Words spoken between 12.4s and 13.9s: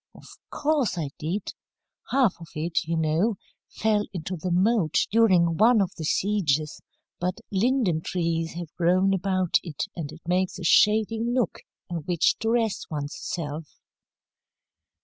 rest one's self."